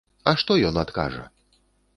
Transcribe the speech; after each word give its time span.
А 0.29 0.33
што 0.43 0.57
ён 0.71 0.81
адкажа? 0.85 1.23